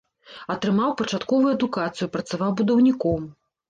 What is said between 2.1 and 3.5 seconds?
працаваў будаўніком.